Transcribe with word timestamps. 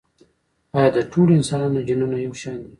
ایا 0.77 0.89
د 0.95 0.97
ټولو 1.11 1.31
انسانانو 1.39 1.85
جینونه 1.87 2.17
یو 2.25 2.33
شان 2.41 2.55
دي؟ 2.63 2.69